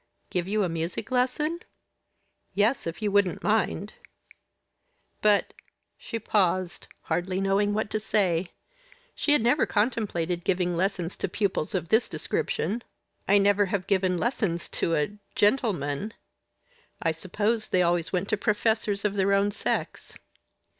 [0.31, 1.59] "Give you a music lesson?"
[2.55, 3.93] "Yes, if you wouldn't mind."
[5.21, 5.53] "But"
[5.95, 8.49] she paused, hardly knowing what to say.
[9.13, 12.83] She had never contemplated giving lessons to pupils of this description.
[13.27, 16.15] "I never have given lessons to a gentleman.
[16.99, 20.15] I supposed they always went to professors of their own sex."